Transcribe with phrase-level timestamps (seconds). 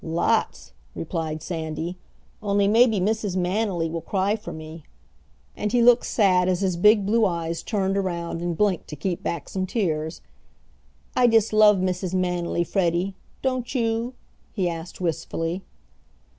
[0.03, 1.95] "Lots," replied Sandy,
[2.41, 3.37] "only maybe Mrs.
[3.37, 4.83] Manily will cry for me,"
[5.55, 9.21] and he looked sad as his big blue eyes turned around and blinked to keep
[9.21, 10.21] back some tears.
[11.15, 12.15] "I dust love Mrs.
[12.15, 14.15] Manily, Freddie; don't you?"
[14.51, 15.61] he asked wistfully.